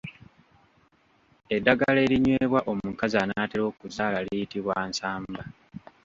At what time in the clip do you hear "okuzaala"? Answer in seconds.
3.71-4.17